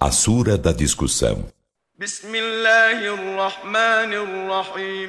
A 0.00 0.12
Sura 0.12 0.56
da 0.56 0.70
Discussão. 0.70 1.44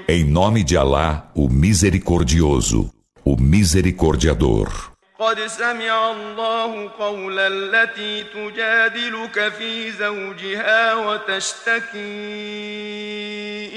Em 0.07 0.23
nome 0.23 0.63
de 0.63 0.75
Alá, 0.75 1.29
o 1.35 1.47
Misericordioso, 1.47 2.91
o 3.23 3.37
Misericordiador. 3.37 4.89
قد 5.19 5.47
سمع 5.47 6.11
الله 6.11 6.89
قول 6.99 7.39
التي 7.39 8.23
تجادلك 8.23 9.49
في 9.49 9.91
زوجها 9.91 10.93
وتشتكي 10.93 11.99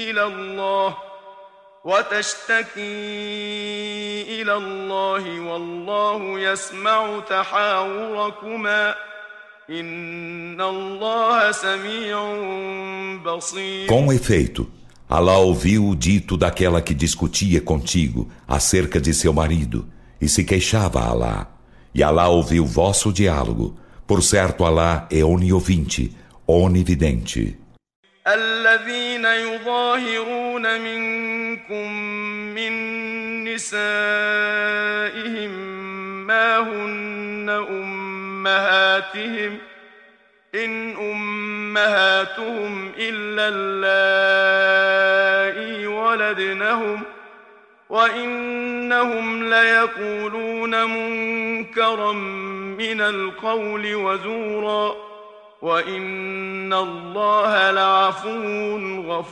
إلى 0.09 0.23
الله 0.23 0.97
وتشتكي 1.83 2.81
إلى 4.41 4.53
الله 4.53 5.39
والله 5.39 6.39
يسمع 6.39 7.19
تحاوركما 7.19 8.95
Com 13.86 14.12
efeito, 14.12 14.70
Allah 15.08 15.38
ouviu 15.38 15.88
o 15.88 15.94
dito 15.94 16.36
daquela 16.36 16.80
que 16.80 16.94
discutia 16.94 17.60
contigo 17.60 18.30
acerca 18.46 18.98
de 19.00 19.12
seu 19.12 19.32
marido 19.32 19.86
e 20.20 20.28
se 20.28 20.42
queixava 20.42 21.00
a 21.00 21.08
Alá. 21.08 21.46
E 21.94 22.02
Alá 22.02 22.28
ouviu 22.28 22.64
vosso 22.64 23.12
diálogo. 23.12 23.78
Por 24.06 24.22
certo, 24.22 24.64
Alá 24.64 25.06
é 25.10 25.22
oniovinte, 25.24 26.16
onividente. 26.46 27.56
الذين 28.26 29.24
يظاهرون 29.24 30.80
منكم 30.80 31.92
من 32.54 32.72
نسائهم 33.44 34.38
ما 36.26 36.58
هن 36.58 37.48
أمهاتهم 37.48 38.01
إن 40.54 40.96
أمهاتهم 40.96 42.92
إلا 42.98 43.48
اللائي 43.48 45.06
ولدنهم ۖ 45.86 47.04
وإنهم 47.90 49.44
ليقولون 49.44 50.84
منكرا 50.84 52.12
من 52.12 53.00
القول 53.00 53.94
وزورا 53.94 55.08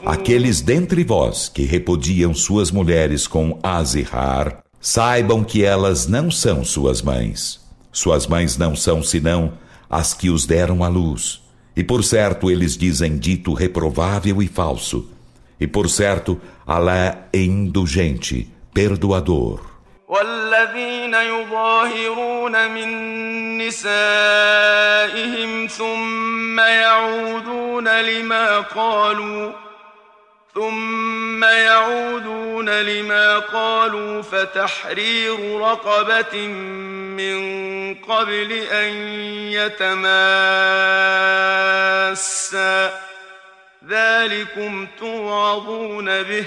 Aqueles 0.06 0.61
dentre 0.61 1.05
vós 1.05 1.48
que 1.48 1.62
repudiam 1.62 2.34
suas 2.34 2.73
mulheres 2.73 3.29
com 3.29 3.61
azihar, 3.62 4.65
saibam 4.81 5.45
que 5.45 5.62
elas 5.62 6.09
não 6.09 6.29
são 6.29 6.65
suas 6.65 7.01
mães. 7.01 7.59
Suas 7.92 8.27
mães 8.27 8.56
não 8.56 8.77
são 8.77 9.03
senão 9.03 9.53
as 9.89 10.12
que 10.12 10.31
os 10.31 10.47
deram 10.47 10.84
à 10.84 10.89
luz. 10.89 11.42
E 11.77 11.84
por 11.84 12.05
certo 12.05 12.51
eles 12.51 12.77
dizem 12.77 13.19
dito 13.19 13.53
reprovável 13.53 14.42
e 14.42 14.48
falso. 14.48 15.11
E 15.59 15.67
por 15.67 15.89
certo, 15.89 16.39
Alá 16.67 17.29
é 17.33 17.42
indulgente, 17.42 18.51
perdoador. 18.75 19.77
والذين 20.09 21.15
يظاهرون 21.15 22.70
من 22.70 22.89
نسائهم 23.59 25.67
ثم 25.67 26.61
يعودون 26.61 28.01
لما 28.01 28.61
قالوا 28.61 29.53
ثم 30.56 31.44
يعودون 31.44 32.70
لما 32.70 33.40
قالوا 33.40 34.22
فتحرير 34.22 35.60
رقبة 35.60 36.48
من 37.18 37.42
قبل 37.96 38.52
أن 38.52 38.94
يتماسا 39.52 40.22
ذلكم 43.90 44.88
توعظون 45.00 46.24
به 46.24 46.46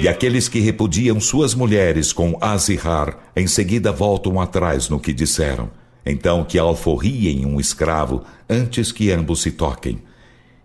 E 0.00 0.08
aqueles 0.08 0.48
que 0.48 0.60
repudiam 0.60 1.20
suas 1.20 1.54
mulheres 1.54 2.10
com 2.10 2.38
azihar, 2.40 3.18
em 3.36 3.46
seguida 3.46 3.92
voltam 3.92 4.40
atrás 4.40 4.88
no 4.88 4.98
que 4.98 5.12
disseram. 5.12 5.70
Então 6.05 6.43
que 6.43 6.59
alforriem 6.59 7.45
um 7.45 7.59
escravo 7.59 8.23
antes 8.49 8.91
que 8.91 9.11
ambos 9.11 9.41
se 9.41 9.51
toquem. 9.51 10.01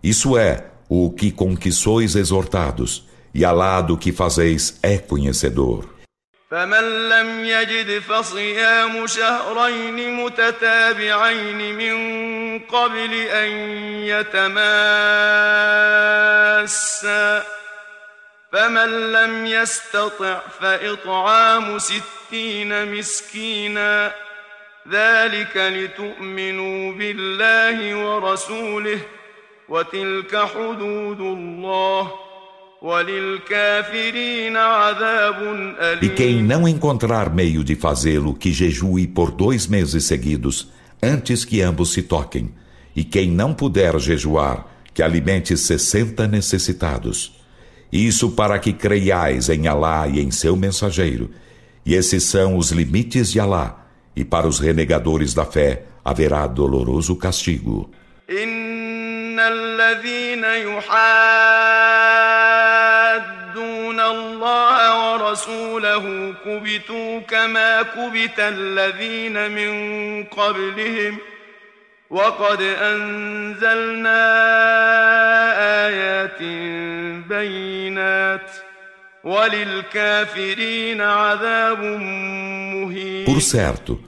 Isso 0.03 0.37
é 0.37 0.65
o 0.89 1.11
que 1.11 1.31
com 1.31 1.55
que 1.55 1.71
sois 1.71 2.15
exortados, 2.15 3.07
e 3.33 3.45
Alá 3.45 3.79
do 3.81 3.97
que 3.97 4.11
fazeis 4.11 4.79
é 4.81 4.97
conhecedor. 4.97 5.99
فمن 6.51 7.09
لم 7.09 7.45
يجد 7.45 7.99
فصيام 7.99 9.07
شهرين 9.07 10.15
متتابعين 10.15 11.75
من 11.75 12.59
قبل 12.59 13.13
أن 13.13 13.49
يتماسا 14.09 14.59
فمن 18.51 19.11
لم 19.11 19.45
يستطع 19.45 20.39
فإطعام 20.61 21.79
ستين 21.79 22.95
مسكينا 22.95 24.13
ذلك 24.91 25.57
لتؤمنوا 25.57 26.93
بالله 26.93 27.95
ورسوله 27.95 28.99
وتلك 29.69 30.35
حدود 30.35 31.19
الله ۖ 31.19 32.29
E 36.01 36.09
quem 36.15 36.41
não 36.41 36.65
encontrar 36.65 37.33
meio 37.33 37.61
de 37.61 37.75
fazê-lo, 37.75 38.33
que 38.33 38.53
jejue 38.53 39.05
por 39.05 39.31
dois 39.31 39.67
meses 39.67 40.05
seguidos, 40.05 40.69
antes 41.03 41.43
que 41.43 41.61
ambos 41.61 41.91
se 41.91 42.01
toquem. 42.01 42.49
E 42.95 43.03
quem 43.03 43.31
não 43.31 43.53
puder 43.53 43.99
jejuar, 43.99 44.65
que 44.93 45.03
alimente 45.03 45.57
sessenta 45.57 46.25
necessitados. 46.25 47.37
Isso 47.91 48.31
para 48.31 48.57
que 48.57 48.71
creiais 48.71 49.49
em 49.49 49.67
Alá 49.67 50.07
e 50.07 50.21
em 50.21 50.31
seu 50.31 50.55
mensageiro. 50.55 51.31
E 51.85 51.95
esses 51.95 52.23
são 52.23 52.55
os 52.55 52.71
limites 52.71 53.29
de 53.29 53.41
Alá. 53.41 53.82
E 54.16 54.24
para 54.24 54.46
os 54.46 54.58
renegadores 54.58 55.34
da 55.34 55.44
fé 55.44 55.84
haverá 56.04 56.46
doloroso 56.46 57.16
castigo. 57.16 57.90
وقد 72.14 72.62
أنزلنا 72.62 74.20
آيات 75.86 76.42
بينات 77.28 78.50
Por 83.24 83.40
certo, 83.40 83.98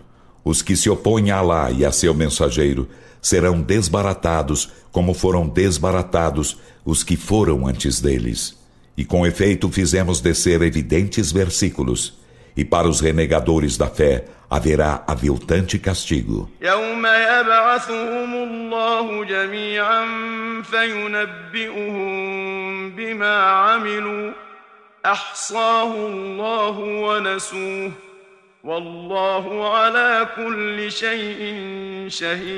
os 0.44 0.60
que 0.60 0.76
se 0.76 0.90
opõem 0.90 1.30
a 1.30 1.38
Alá 1.38 1.70
e 1.70 1.86
a 1.86 1.90
seu 1.90 2.12
mensageiro 2.12 2.86
serão 3.22 3.62
desbaratados 3.62 4.70
como 4.92 5.14
foram 5.14 5.48
desbaratados 5.48 6.58
os 6.84 7.02
que 7.02 7.16
foram 7.16 7.66
antes 7.66 7.98
deles. 7.98 8.58
E 8.94 9.06
com 9.06 9.26
efeito 9.26 9.70
fizemos 9.70 10.20
descer 10.20 10.60
evidentes 10.60 11.32
versículos, 11.32 12.18
e 12.54 12.62
para 12.62 12.86
os 12.86 13.00
renegadores 13.00 13.78
da 13.78 13.88
fé 13.88 14.26
haverá 14.50 15.02
aviltante 15.06 15.78
castigo. 15.78 16.50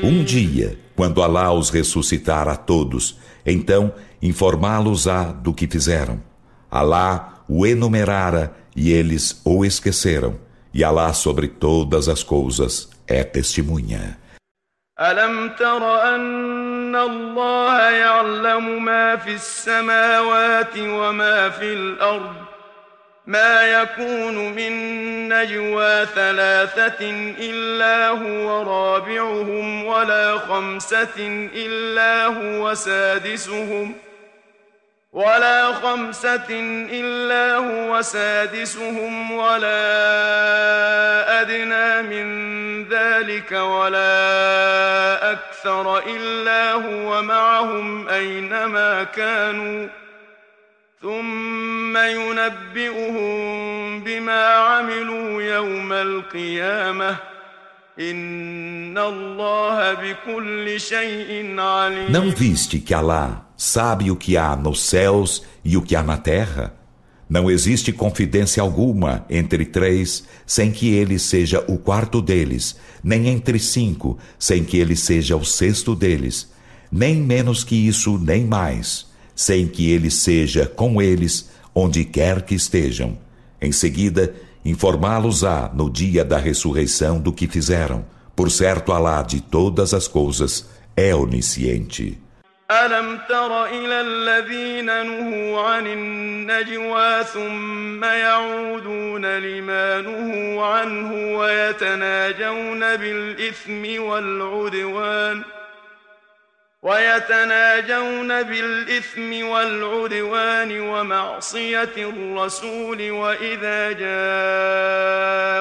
Um 0.03 0.25
dia, 0.25 0.79
quando 0.97 1.23
Alá 1.23 1.53
os 1.53 1.69
ressuscitar 1.69 2.49
a 2.49 2.57
todos, 2.57 3.19
então 3.45 3.93
informá-los-á 4.23 5.25
do 5.25 5.53
que 5.53 5.67
fizeram. 5.67 6.23
Alá 6.71 7.45
o 7.47 7.67
enumerara 7.67 8.57
e 8.75 8.93
eles 8.93 9.43
o 9.45 9.63
esqueceram. 9.63 10.37
E 10.73 10.83
Alá 10.83 11.13
sobre 11.13 11.49
todas 11.49 12.09
as 12.09 12.23
coisas 12.23 12.89
é 13.07 13.23
testemunha. 13.25 14.19
ألم 15.01 15.49
تر 15.49 16.03
أن 16.15 16.97
الله 16.97 17.91
يعلم 17.91 18.85
ما 18.85 19.17
في 19.17 19.35
السماوات 19.35 20.79
وما 20.79 21.49
في 21.51 21.73
الأرض؟ 21.73 22.35
ما 23.27 23.63
يكون 23.63 24.53
من 24.53 24.73
نجوى 25.29 26.07
ثلاثة 26.07 27.11
إلا 27.41 28.09
هو 28.09 28.63
رابعهم 28.63 29.85
ولا 29.85 30.39
خمسة 30.39 31.49
إلا 31.55 32.27
هو 32.27 32.75
سادسهم 32.75 33.95
ۖ. 34.05 34.08
ولا 35.19 35.73
خمسة 35.73 36.47
إلا 36.91 37.57
هو 37.57 38.03
سادسهم 38.03 39.33
ولا 39.33 39.81
أدنى 41.41 42.03
من 42.03 42.29
ذلك 42.89 43.53
ولا 43.53 45.33
أكثر 45.33 45.99
إلا 45.99 46.73
هو 46.73 47.23
معهم 47.23 48.09
أينما 48.09 49.05
كانوا. 49.05 49.89
ثم 51.03 51.97
ينبئهم 51.97 53.31
بما 54.05 54.47
عملوا 54.47 55.43
يوم 55.43 55.93
القيامة. 55.93 57.17
إن 58.01 58.99
الله 58.99 59.95
بكل 59.95 60.81
شيء 60.81 61.61
عليم. 61.61 62.13
Sabe 63.59 64.09
o 64.09 64.15
que 64.15 64.37
há 64.37 64.55
nos 64.55 64.81
céus 64.81 65.43
e 65.65 65.77
o 65.77 65.83
que 65.83 65.97
há 65.97 66.03
na 66.03 66.17
terra. 66.17 66.73
Não 67.29 67.51
existe 67.51 67.93
confidência 67.93 68.63
alguma 68.63 69.27
entre 69.29 69.67
três 69.67 70.23
sem 70.47 70.71
que 70.71 70.89
ele 70.91 71.19
seja 71.19 71.63
o 71.69 71.77
quarto 71.77 72.23
deles, 72.23 72.77
nem 73.03 73.29
entre 73.29 73.59
cinco 73.59 74.17
sem 74.39 74.65
que 74.65 74.79
ele 74.79 74.95
seja 74.95 75.37
o 75.37 75.45
sexto 75.45 75.95
deles, 75.95 76.51
nem 76.91 77.17
menos 77.17 77.65
que 77.65 77.75
isso, 77.75 78.17
nem 78.17 78.47
mais, 78.47 79.09
sem 79.35 79.67
que 79.67 79.91
ele 79.91 80.11
seja 80.11 80.65
com 80.65 81.03
eles 81.03 81.51
onde 81.75 82.05
quer 82.05 82.43
que 82.43 82.55
estejam. 82.55 83.19
Em 83.61 83.73
seguida, 83.73 84.35
informá-los-á 84.65 85.71
no 85.75 85.91
dia 85.91 86.25
da 86.25 86.39
ressurreição 86.39 87.21
do 87.21 87.33
que 87.33 87.49
fizeram. 87.49 88.05
Por 88.37 88.51
certo, 88.53 88.93
Alá 88.93 89.21
de 89.23 89.41
todas 89.41 89.93
as 89.93 90.07
coisas 90.07 90.67
é 90.97 91.15
onisciente. 91.15 92.19
ألم 92.71 93.19
تر 93.29 93.65
إلى 93.65 94.01
الذين 94.01 94.87
نهوا 95.07 95.61
عن 95.61 95.87
النجوى 95.87 97.25
ثم 97.25 98.05
يعودون 98.05 99.39
لما 99.39 100.01
نهوا 100.01 100.67
عنه 100.67 101.39
ويتناجون 101.39 102.97
بالإثم 102.97 104.03
والعدوان 104.03 105.43
ويتناجون 106.83 108.43
بالإثم 108.43 109.47
والعدوان 109.47 110.81
ومعصية 110.81 111.97
الرسول 111.97 113.11
وإذا 113.11 113.93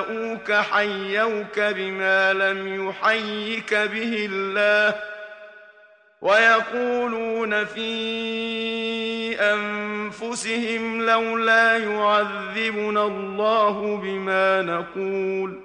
جاءوك 0.01 0.51
حيوك 0.51 1.59
بما 1.59 2.33
لم 2.33 2.89
يحيك 2.89 3.74
به 3.74 4.30
الله 4.31 4.95
ۖ 5.13 5.16
ويقولون 6.22 7.64
في 7.64 7.90
انفسهم 9.40 11.02
لولا 11.02 11.78
يعذبنا 11.78 13.06
الله 13.06 13.96
بما 13.96 14.62
نقول 14.62 15.60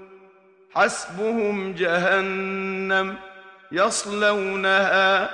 حسبهم 0.73 1.73
جهنم 1.73 3.15
يصلونها 3.71 5.29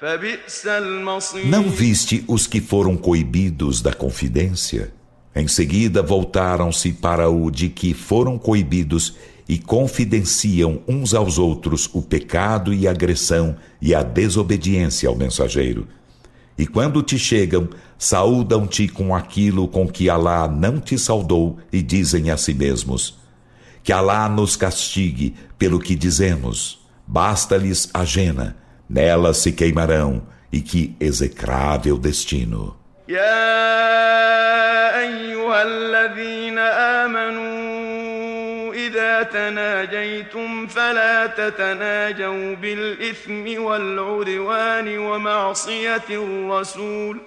فبئس 0.00 0.66
المصير 0.66 1.44
Não 1.50 1.64
viste 1.70 2.24
os 2.26 2.46
que 2.46 2.60
foram 2.60 2.96
coibidos 2.96 3.82
da 3.82 3.92
confidência? 3.92 4.92
Em 5.34 5.46
seguida 5.46 6.02
voltaram-se 6.02 6.92
para 6.92 7.28
o 7.28 7.50
de 7.50 7.68
que 7.68 7.94
foram 7.94 8.38
coibidos 8.38 9.14
e 9.48 9.58
confidenciam 9.58 10.80
uns 10.86 11.12
aos 11.12 11.38
outros 11.38 11.90
o 11.92 12.00
pecado 12.00 12.72
e 12.72 12.86
a 12.86 12.92
agressão 12.92 13.56
e 13.80 13.94
a 13.94 14.02
desobediência 14.02 15.08
ao 15.08 15.16
mensageiro. 15.16 15.88
E 16.56 16.66
quando 16.66 17.02
te 17.02 17.18
chegam, 17.18 17.68
saúdam-te 17.98 18.86
com 18.86 19.14
aquilo 19.14 19.66
com 19.66 19.88
que 19.88 20.10
Alá 20.10 20.46
não 20.46 20.78
te 20.78 20.98
saudou 20.98 21.58
e 21.72 21.82
dizem 21.82 22.30
a 22.30 22.36
si 22.36 22.54
mesmos: 22.54 23.18
Que 23.82 23.92
Alá 23.92 24.28
nos 24.28 24.56
castigue 24.56 25.34
pelo 25.58 25.80
que 25.80 25.96
dizemos. 25.96 26.78
Basta-lhes 27.06 27.88
a 27.92 28.04
jena, 28.04 28.56
nela 28.88 29.34
se 29.34 29.52
queimarão, 29.52 30.22
e 30.52 30.60
que 30.60 30.94
execrável 31.00 31.98
destino. 31.98 32.76
يا 33.10 34.98
أيها 35.00 35.62
الذين 35.62 36.58
تناجيتم 39.23 40.67
فلا 40.67 41.25
تتناجوا 41.25 42.55
بالإثم 42.55 43.63
والعدوان 43.63 44.97
ومعصية 44.97 46.03
الرسول. 46.09 47.17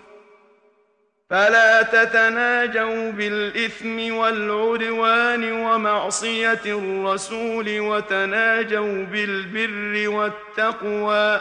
فلا 1.30 1.82
تتناجوا 1.82 3.10
بالإثم 3.10 4.14
والعدوان 4.14 5.52
ومعصية 5.52 6.60
الرسول 6.66 7.80
وتناجوا 7.80 9.04
بالبر 9.04 10.08
والتقوى. 10.08 11.40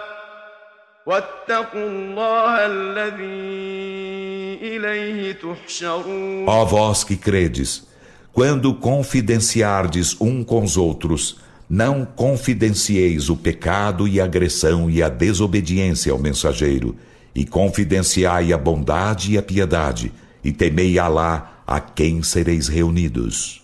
واتقوا 1.06 1.90
الله 1.90 2.66
الذي 2.66 3.18
إليه 4.62 5.32
تحشرون. 5.32 6.46
Quando 8.38 8.72
confidenciardes 8.72 10.16
um 10.22 10.44
com 10.44 10.64
os 10.64 10.78
outros, 10.78 11.40
não 11.68 12.06
confidencieis 12.06 13.32
o 13.32 13.36
pecado 13.36 14.08
e 14.08 14.22
a 14.22 14.26
agressão 14.26 14.92
e 14.92 15.02
a 15.02 15.10
desobediência 15.10 16.12
ao 16.12 16.20
mensageiro, 16.20 16.96
e 17.34 17.44
confidenciai 17.44 18.54
a 18.54 18.58
bondade 18.60 19.32
e 19.32 19.40
a 19.40 19.42
piedade, 19.42 20.12
e 20.44 20.52
temei 20.52 21.00
Alá 21.00 21.64
a 21.66 21.80
quem 21.80 22.22
sereis 22.22 22.68
reunidos. 22.68 23.64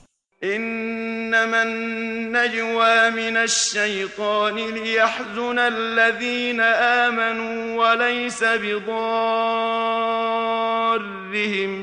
إنما 1.32 1.62
النجوى 1.62 3.10
من 3.10 3.36
الشيطان 3.36 4.54
ليحزن 4.56 5.58
الذين 5.58 6.60
آمنوا 7.04 7.56
وليس 7.80 8.44
بضارهم 8.44 8.94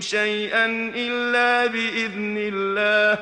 شيئا 0.02 0.66
إلا 0.96 1.66
بإذن 1.66 2.38
الله 2.38 3.20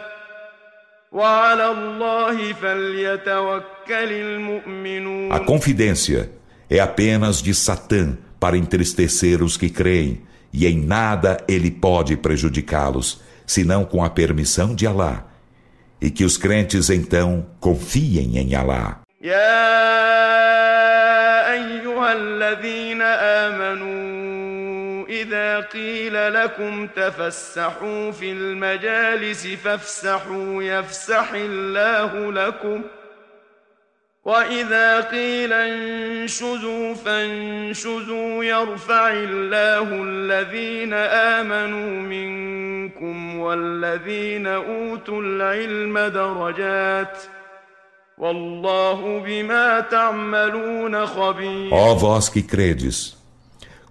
وعلى 1.12 1.72
الله 1.72 2.54
فليتوكل 2.54 4.12
المؤمنون 4.12 5.32
A 5.34 5.40
confidência 5.40 6.30
é 6.70 6.80
apenas 6.80 7.42
de 7.42 7.54
Satã 7.54 8.18
para 8.40 8.58
entristecer 8.58 9.42
os 9.42 9.56
que 9.58 9.70
creem, 9.70 10.22
e 10.52 10.68
em 10.68 10.80
nada 10.80 11.38
ele 11.48 11.72
pode 11.72 12.18
prejudicá-los, 12.18 13.22
senão 13.46 13.86
com 13.86 14.04
a 14.04 14.10
permissão 14.10 14.76
de 14.76 14.86
Alá 14.88 15.27
e 16.02 16.10
que 16.10 16.26
os 16.26 16.38
crentes 16.38 16.90
então 16.90 17.46
confiem 17.60 18.38
em 18.38 18.56
Alá. 18.56 19.00
إذا 25.24 25.60
قيل 25.60 26.34
لكم 26.34 26.88
تفسحوا 26.88 28.12
في 28.12 28.32
المجالس 28.32 29.48
فافسحوا 29.48 30.64
يفسح 30.64 31.32
الله 31.34 32.32
لكم ۖ 32.32 32.97
وإذا 34.26 35.02
قيل 35.02 35.54
انشزوا 35.54 36.94
فانشزوا 36.94 38.44
يرفع 38.44 39.10
الله 39.14 40.04
الذين 40.04 40.94
آمنوا 40.94 42.02
منكم 42.02 43.40
والذين 43.40 44.48
أوتوا 44.48 45.22
العلم 45.22 46.00
درجات 46.00 47.18
والله 48.18 49.20
بما 49.26 49.80
تعملون 49.80 51.06
خبير 51.06 51.72
Ó 51.72 51.96
vós 51.96 52.30
que 52.30 52.42
credes, 52.42 53.18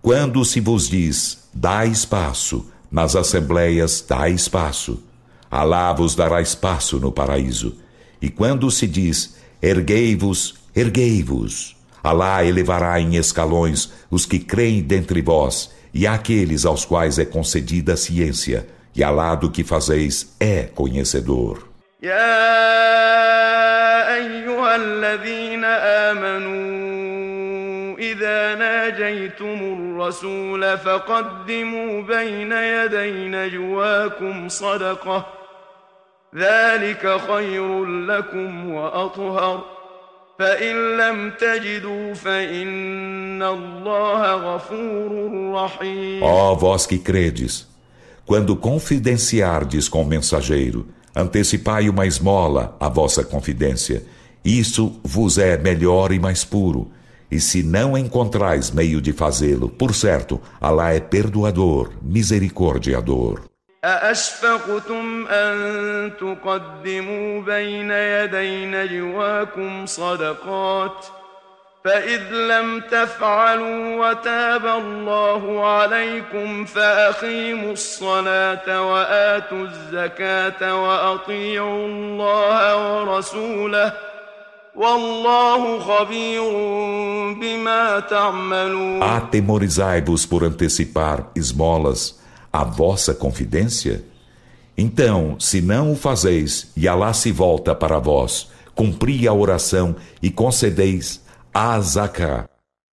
quando 0.01 0.45
se 0.45 0.61
vos 0.61 0.89
diz, 0.89 1.51
dá 1.53 1.85
espaço, 1.85 2.73
nas 2.91 3.15
assembleias 3.15 4.01
dá 4.09 4.29
espaço, 4.29 5.13
Alá 5.51 5.93
vos 5.93 6.15
dará 6.15 6.41
espaço 6.41 6.99
no 6.99 7.13
paraíso. 7.13 7.77
E 8.23 8.31
quando 8.31 8.71
se 8.71 8.87
diz, 8.87 9.37
Erguei-vos, 9.63 10.55
erguei-vos. 10.75 11.77
Alá 12.03 12.45
elevará 12.45 13.01
em 13.01 13.17
escalões 13.17 13.93
os 14.11 14.27
que 14.27 14.39
creem 14.39 14.83
dentre 14.83 15.23
vós 15.23 15.71
e 15.95 16.07
aqueles 16.07 16.65
aos 16.65 16.85
quais 16.85 17.19
é 17.19 17.25
concedida 17.25 17.93
a 17.93 17.97
ciência, 17.97 18.67
e 18.95 19.03
Alá 19.03 19.35
do 19.35 19.51
que 19.51 19.63
fazeis 19.63 20.35
é 20.41 20.65
conhecedor. 20.65 21.73
إذا 28.13 28.55
ناجيتم 28.55 29.59
الرسول 29.79 30.79
فقدموا 30.79 32.03
بين 32.03 32.53
يدي 32.53 33.29
نجواكم 33.29 34.49
صدقه 34.49 35.27
ذلك 36.37 37.21
خير 37.29 37.85
لكم 37.85 38.71
وأطهر 38.71 39.65
فإن 40.39 40.97
لم 40.97 41.31
تجدوا 41.31 42.15
فإن 42.15 43.43
الله 43.43 44.35
غفور 44.35 45.11
رحيم 45.55 46.23
Ó 46.23 46.55
vós 46.55 46.87
que 46.87 46.99
credes, 46.99 47.67
quando 48.25 48.57
confidenciardes 48.57 49.89
com 49.89 50.03
o 50.03 50.07
mensageiro, 50.07 50.87
antecipai 51.15 51.89
uma 51.89 52.07
esmola 52.07 52.77
à 52.81 52.89
vossa 52.89 53.23
confidência. 53.23 54.03
Isso 54.45 55.01
vos 55.05 55.39
é 55.39 55.57
melhor 55.59 56.13
e 56.13 56.19
mais 56.19 56.45
puro. 56.45 56.91
E 57.31 57.39
se 57.41 57.63
não 57.63 57.97
encontrais 57.97 58.71
meio 58.71 59.01
de 59.01 59.13
fazê-lo, 59.13 59.69
por 59.69 59.95
certo, 59.95 60.41
Alá 60.61 60.93
é 60.93 61.01
perdoador, 61.01 61.91
misericordiador. 62.03 63.43
أأشفقتم 63.84 65.28
أن 65.28 66.12
تقدموا 66.20 67.42
بين 67.42 67.92
يدي 67.92 68.66
نجواكم 68.66 69.86
صدقات 69.86 71.06
فإذ 71.86 72.22
لم 72.32 72.80
تفعلوا 72.92 74.10
وتاب 74.10 74.66
الله 74.66 75.68
عليكم 75.68 76.66
فأقيموا 76.66 77.72
الصلاة 77.72 78.92
وآتوا 78.92 79.66
الزكاة 79.66 80.84
وأطيعوا 80.84 81.88
الله 81.88 83.02
ورسوله 83.02 83.94
والله 84.76 85.80
خبير 85.80 86.52
بما 87.34 88.00
تعملون 88.00 89.04
a 92.52 92.64
vossa 92.64 93.14
confidência? 93.14 94.04
Então, 94.78 95.40
se 95.40 95.62
não 95.62 95.92
o 95.92 95.96
fazeis, 95.96 96.72
e 96.76 96.88
Alá 96.88 97.12
se 97.14 97.32
volta 97.32 97.74
para 97.74 98.00
vós, 98.00 98.50
cumpri 98.76 99.28
a 99.28 99.34
oração 99.34 99.96
e 100.22 100.30
concedeis 100.30 101.22
a 101.54 101.80
zaká, 101.82 102.48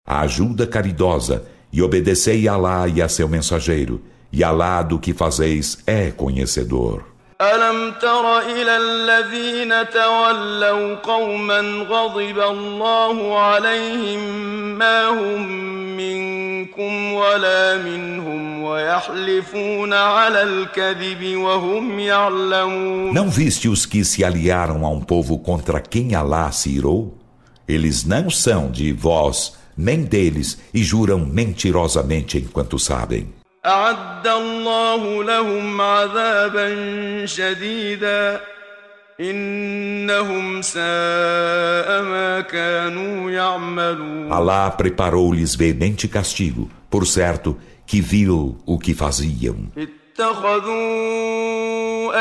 a 0.06 0.22
ajuda 0.22 0.66
caridosa, 0.66 1.46
e 1.72 1.82
obedecei 1.82 2.48
a 2.48 2.54
Alá 2.54 2.88
e 2.88 3.02
a 3.02 3.10
seu 3.10 3.28
mensageiro, 3.28 4.02
e 4.32 4.44
Alá 4.44 4.82
do 4.82 4.98
que 4.98 5.14
fazeis 5.14 5.80
é 5.86 6.10
conhecedor. 6.10 7.13
ألم 7.43 7.93
تر 8.01 8.39
إلى 8.39 8.77
الذين 8.77 9.91
تولوا 9.91 10.95
قوما 10.95 11.61
غضب 11.89 12.39
الله 12.39 13.39
عليهم 13.39 14.21
ما 14.79 15.07
هم 15.07 15.43
منكم 15.97 17.13
ولا 17.13 17.79
منهم 17.79 18.63
ويحلفون 18.63 19.93
على 19.93 20.43
الكذب 20.43 21.37
وهم 21.37 22.01
يعلمون 22.01 23.15
Não 23.15 23.31
viste 23.31 23.69
os 23.69 23.87
que 23.87 24.05
se 24.05 24.25
aliaram 24.25 24.85
a 24.85 24.91
um 24.91 25.01
povo 25.01 25.39
contra 25.39 25.81
quem 25.81 26.17
Alá 26.17 26.51
se 26.51 26.71
irou? 26.71 27.19
Eles 27.69 28.05
não 28.05 28.29
são 28.31 28.69
de 28.69 28.93
vós, 28.93 29.55
nem 29.77 30.03
deles, 30.03 30.59
e 30.75 30.83
juram 30.83 31.21
mentirosamente 31.21 32.37
enquanto 32.39 32.81
sabem. 32.81 33.29
أعد 33.67 34.27
الله 34.27 35.25
لهم 35.25 35.81
عذابا 35.81 36.69
شديدا 37.27 38.41
إنهم 39.21 40.63
ساء 40.63 42.03
ما 42.03 42.41
كانوا 42.41 43.31
يعملون 43.31 44.31
Alá 44.31 44.71
preparou-lhes 44.71 45.57
veemente 45.57 46.07
castigo, 46.09 46.71
por 46.91 47.07
certo 47.07 47.59
que 47.87 48.01
viu 48.01 48.57
o 48.65 48.79
que 48.79 48.95
faziam. 48.95 49.57
اتخذوا 50.21 50.73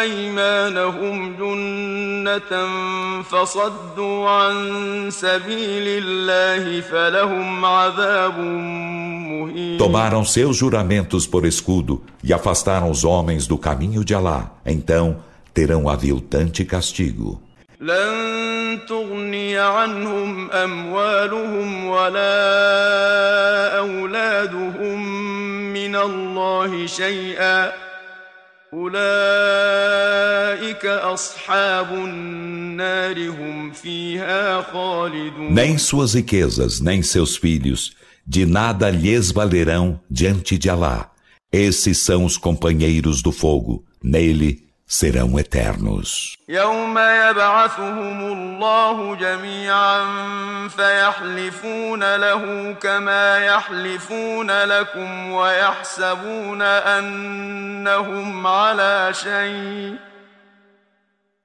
أيمانهم 0.02 1.36
جنة 1.36 2.68
فصدوا 3.24 4.30
عن 4.30 4.56
سبيل 5.12 6.04
الله 6.04 6.82
فلهم 6.82 7.66
عذاب 7.66 8.40
مهين 8.40 9.78
Tomaram 9.80 10.24
seus 10.26 10.56
juramentos 10.58 11.26
por 11.26 11.46
escudo 11.46 12.04
e 12.24 12.34
afastaram 12.34 12.92
os 12.92 13.04
homens 13.04 13.48
do 13.48 13.58
caminho 13.58 14.04
de 14.06 14.14
Alá. 14.14 14.52
Então 14.66 15.18
terão 15.54 15.90
aviltante 15.90 16.64
castigo. 16.66 17.42
لن 17.82 18.80
تغني 18.90 19.58
عنهم 19.58 20.52
أموالهم 20.52 21.88
ولا 21.88 23.28
أولادهم 23.28 23.31
من 25.92 25.96
الله 25.96 26.86
شيئا 26.86 27.74
أولئك 28.74 28.96
أصحاب 30.86 31.94
النار 31.94 33.30
هم 33.30 33.72
فيها 33.72 34.62
خالدون 34.62 35.54
Nem 35.54 35.78
suas 35.78 36.14
riquezas, 36.14 36.82
nem 36.82 37.02
seus 37.02 37.38
filhos, 37.38 37.92
de 38.26 38.46
nada 38.46 38.90
lhes 38.90 39.32
valerão 39.32 40.00
diante 40.12 40.58
de 40.58 40.70
Alá. 40.70 41.12
Esses 41.52 42.00
são 42.00 42.26
os 42.26 42.38
companheiros 42.38 43.22
do 43.22 43.32
fogo. 43.32 43.86
Nele 44.04 44.68
serão 44.92 45.38
eternos. 45.38 46.38
يوم 46.50 46.98
يبعثهم 46.98 48.20
الله 48.22 49.16
جميعا 49.16 50.00
فيحلفون 50.68 52.16
له 52.16 52.74
كما 52.74 53.38
يحلفون 53.38 54.52
لكم 54.52 55.32
ويحسبون 55.32 56.62
أنهم 56.62 58.48
على 58.48 59.10
شيء 59.14 59.96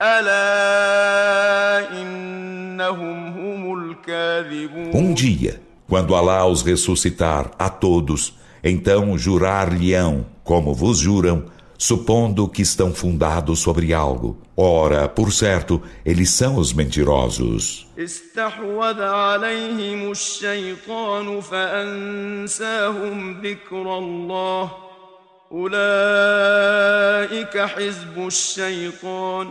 ألا 0.02 1.90
إنهم 2.00 3.26
هم 3.26 3.74
الكاذبون 3.78 4.92
Um 4.92 5.14
dia, 5.14 5.60
quando 5.88 6.14
Alá 6.14 6.46
os 6.46 6.62
ressuscitar 6.62 7.50
a 7.58 7.68
todos, 7.68 8.38
então 8.62 9.18
jurar-lhe-ão, 9.18 10.26
como 10.44 10.74
vos 10.74 10.98
juram, 10.98 11.44
supondo 11.78 12.48
que 12.48 12.62
estão 12.62 12.94
fundados 12.94 13.58
sobre 13.58 13.92
algo. 13.92 14.38
Ora, 14.56 15.08
por 15.08 15.32
certo, 15.32 15.82
eles 16.04 16.30
são 16.30 16.56
os 16.56 16.72
mentirosos. 16.72 17.86
استحوذ 17.98 19.02
عليهم 19.02 20.10
الشيطان 20.10 21.40
فأنساهم 21.40 23.40
ذكر 23.42 23.98
الله 23.98 24.70
أولئك 25.52 27.58
حزب 27.58 28.26
الشيطان 28.26 29.48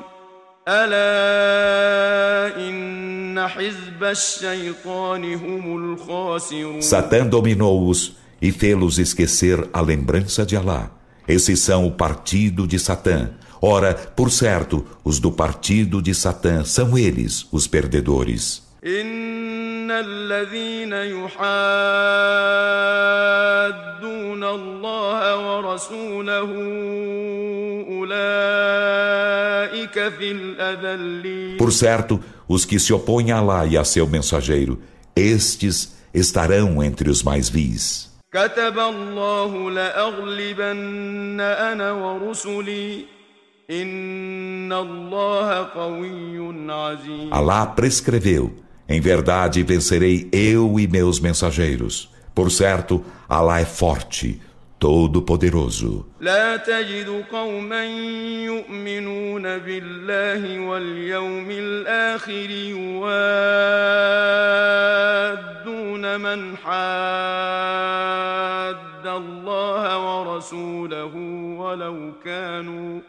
ألا 0.68 2.58
إن 2.70 3.48
حزب 3.48 4.04
الشيطان 4.04 5.34
هم 5.34 5.78
الخاسرون 5.78 6.82
Satã 6.82 7.26
dominou-os 7.28 8.14
e 8.42 8.52
fê-los 8.52 8.98
esquecer 9.00 9.68
a 9.74 9.82
lembrança 9.82 10.46
de 10.46 10.56
Alá. 10.56 10.90
Esses 11.28 11.60
são 11.60 11.88
o 11.88 11.92
partido 11.92 12.68
de 12.68 12.80
Satã. 12.80 13.30
Ora, 13.62 13.94
por 13.94 14.32
certo, 14.32 14.86
os 15.04 15.20
do 15.20 15.32
partido 15.32 16.02
de 16.02 16.16
Satã 16.16 16.64
são 16.64 16.98
eles 16.98 17.48
os 17.52 17.68
perdedores. 17.68 18.72
إن 18.84 19.92
الذين 19.92 20.94
يحادون 20.94 21.32
الله 24.44 25.38
ورسوله 25.38 26.50
أولئك 27.90 28.90
في 30.10 30.32
الأذلين 30.32 31.58
Por 31.58 31.72
certo, 31.72 32.20
os 32.48 32.66
que 32.66 32.80
se 32.80 32.92
opõem 32.92 33.32
a 33.32 33.38
Alá 33.38 33.68
e 33.68 33.78
a 33.78 33.84
seu 33.84 34.08
mensageiro, 34.08 34.82
estes 35.16 35.94
estarão 36.12 36.82
entre 36.84 37.08
os 37.10 37.22
mais 37.22 37.48
vis. 37.48 38.05
كتب 38.34 38.80
الله 38.80 39.72
لأغلبن 39.72 41.42
أنا 41.42 41.92
ورسلي 41.92 43.06
إن 43.72 44.74
الله 44.74 45.64
قوي 45.76 46.72
عزيز 46.72 47.30
Alá 47.32 47.66
prescreveu: 47.66 48.52
Em 48.88 49.00
verdade 49.02 49.64
vencerei 49.64 50.30
eu 50.32 50.80
e 50.80 50.88
meus 50.88 51.20
mensageiros. 51.20 52.10
Por 52.34 52.50
certo, 52.50 53.04
Alá 53.28 53.60
é 53.60 53.66
forte, 53.66 54.42
todo-poderoso. 54.81 56.05
لا 56.21 56.57
تجد 56.57 57.25
قوما 57.33 57.85
يؤمنون 58.45 59.59
بالله 59.59 60.61
واليوم 60.61 61.51
الآخر 61.51 62.51
يوادون 62.51 63.17
من 66.21 66.57
حاد 66.57 67.87
الله 69.07 69.99
ورسوله 69.99 71.17
ولو 71.59 72.13
كانوا 72.25 73.01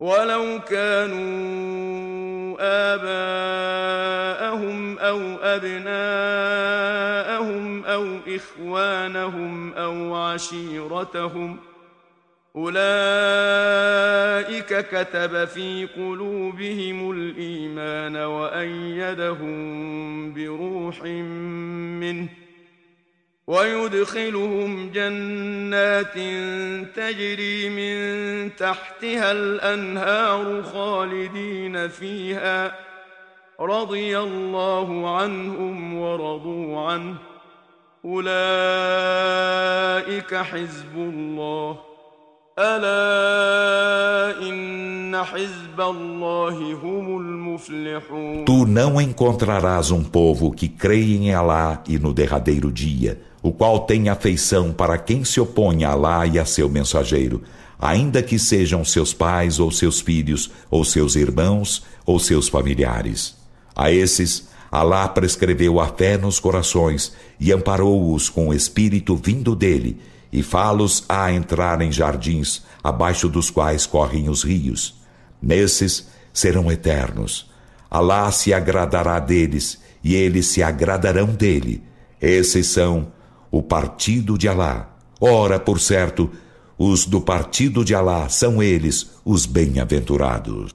ولو 0.00 0.60
كانوا 0.68 2.14
آباءهم 2.94 4.18
أو 4.98 5.20
أبناءهم 5.42 7.03
أو 7.94 8.18
إخوانهم 8.28 9.72
أو 9.72 10.14
عشيرتهم 10.14 11.58
أولئك 12.56 13.94
كتب 14.90 15.44
في 15.44 15.88
قلوبهم 15.96 17.10
الإيمان 17.10 18.16
وأيدهم 18.16 19.54
بروح 20.34 21.02
منه 21.02 22.28
ويدخلهم 23.46 24.90
جنات 24.90 26.14
تجري 26.96 27.68
من 27.68 28.56
تحتها 28.56 29.32
الأنهار 29.32 30.62
خالدين 30.62 31.88
فيها 31.88 32.74
رضي 33.60 34.18
الله 34.18 35.16
عنهم 35.16 35.98
ورضوا 35.98 36.90
عنه 36.90 37.33
أولئك 38.05 38.35
حزب 40.35 40.95
الله 40.95 41.89
Tu 48.45 48.65
não 48.65 48.99
encontrarás 48.99 49.91
um 49.91 50.03
povo 50.03 50.51
que 50.51 50.67
creia 50.67 51.15
em 51.15 51.33
Alá 51.33 51.81
e 51.87 51.97
no 51.97 52.13
derradeiro 52.13 52.69
dia, 52.69 53.21
o 53.41 53.53
qual 53.53 53.79
tem 53.85 54.09
afeição 54.09 54.73
para 54.73 54.97
quem 54.97 55.23
se 55.23 55.39
opõe 55.39 55.85
a 55.85 55.91
Alá 55.91 56.27
e 56.27 56.37
a 56.37 56.43
seu 56.43 56.67
mensageiro, 56.67 57.43
ainda 57.79 58.21
que 58.21 58.37
sejam 58.37 58.83
seus 58.83 59.13
pais 59.13 59.57
ou 59.57 59.71
seus 59.71 60.01
filhos, 60.01 60.51
ou 60.69 60.83
seus 60.83 61.15
irmãos 61.15 61.85
ou 62.05 62.19
seus 62.19 62.49
familiares. 62.49 63.37
A 63.73 63.89
esses, 63.89 64.49
Alá 64.74 65.06
prescreveu 65.06 65.78
a 65.78 65.86
fé 65.86 66.18
nos 66.18 66.40
corações 66.40 67.12
e 67.38 67.52
amparou-os 67.52 68.28
com 68.28 68.48
o 68.48 68.52
espírito 68.52 69.14
vindo 69.14 69.54
dele 69.54 70.00
e 70.32 70.42
fá-los 70.42 71.04
a 71.08 71.30
entrar 71.30 71.80
em 71.80 71.92
jardins, 71.92 72.64
abaixo 72.82 73.28
dos 73.28 73.50
quais 73.50 73.86
correm 73.86 74.28
os 74.28 74.42
rios. 74.42 75.00
Nesses 75.40 76.08
serão 76.32 76.72
eternos. 76.72 77.48
Alá 77.88 78.28
se 78.32 78.52
agradará 78.52 79.20
deles, 79.20 79.80
e 80.02 80.16
eles 80.16 80.46
se 80.48 80.60
agradarão 80.60 81.26
dele. 81.26 81.80
Esses 82.20 82.66
são 82.66 83.12
o 83.52 83.62
partido 83.62 84.36
de 84.36 84.48
Alá. 84.48 84.96
Ora, 85.20 85.60
por 85.60 85.78
certo, 85.78 86.32
os 86.76 87.06
do 87.06 87.20
partido 87.20 87.84
de 87.84 87.94
Alá 87.94 88.28
são 88.28 88.60
eles 88.60 89.12
os 89.24 89.46
bem-aventurados. 89.46 90.74